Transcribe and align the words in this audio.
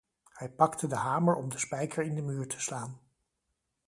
Hij 0.31 0.49
pakte 0.49 0.87
de 0.87 0.95
hamer 0.95 1.35
om 1.35 1.49
de 1.49 1.57
spijker 1.57 2.03
in 2.03 2.15
de 2.15 2.21
muur 2.21 2.47
te 2.47 2.59
slaan. 2.61 2.99